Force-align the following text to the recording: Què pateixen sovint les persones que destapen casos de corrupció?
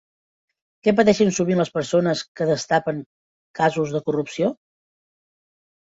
Què 0.87 0.93
pateixen 0.99 1.33
sovint 1.35 1.61
les 1.61 1.73
persones 1.77 2.25
que 2.41 2.49
destapen 2.53 3.05
casos 3.63 3.97
de 3.99 4.05
corrupció? 4.11 4.55